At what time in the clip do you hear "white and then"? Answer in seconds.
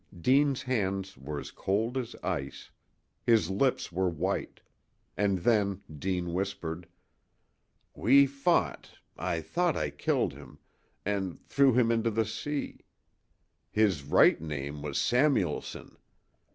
4.09-5.83